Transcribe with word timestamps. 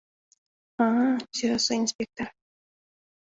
—А-а,— 0.83 1.09
сӧраса 1.35 1.73
инспектор. 1.83 2.27